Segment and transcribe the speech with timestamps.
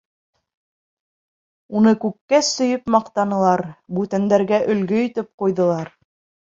[1.79, 3.65] Уны күккә сөйөп маҡтанылар,
[4.01, 5.99] бүтәндәргә өлгө итеп ҡуйҙылар.